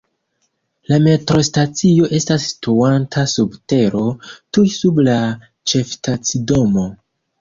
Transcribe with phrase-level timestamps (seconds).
[0.91, 4.01] La metrostacio estas situanta sub tero,
[4.57, 5.19] tuj sub la
[5.73, 6.89] ĉefstacidomo.